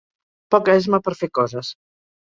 [0.55, 1.75] Poca esma per fer coses.